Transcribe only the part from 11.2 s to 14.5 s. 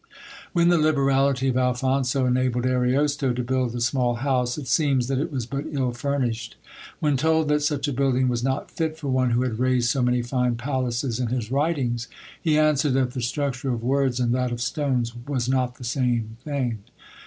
his writings, he answered, that the structure of words and